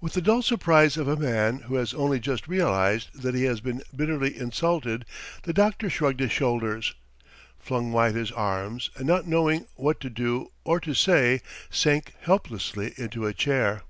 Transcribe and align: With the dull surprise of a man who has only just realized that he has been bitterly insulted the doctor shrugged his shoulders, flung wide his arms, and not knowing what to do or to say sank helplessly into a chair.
With 0.00 0.14
the 0.14 0.22
dull 0.22 0.40
surprise 0.40 0.96
of 0.96 1.06
a 1.06 1.14
man 1.14 1.58
who 1.68 1.74
has 1.74 1.92
only 1.92 2.18
just 2.18 2.48
realized 2.48 3.10
that 3.12 3.34
he 3.34 3.44
has 3.44 3.60
been 3.60 3.82
bitterly 3.94 4.34
insulted 4.34 5.04
the 5.42 5.52
doctor 5.52 5.90
shrugged 5.90 6.20
his 6.20 6.32
shoulders, 6.32 6.94
flung 7.58 7.92
wide 7.92 8.14
his 8.14 8.32
arms, 8.32 8.88
and 8.96 9.06
not 9.06 9.26
knowing 9.26 9.66
what 9.76 10.00
to 10.00 10.08
do 10.08 10.52
or 10.64 10.80
to 10.80 10.94
say 10.94 11.42
sank 11.68 12.14
helplessly 12.22 12.94
into 12.96 13.26
a 13.26 13.34
chair. 13.34 13.82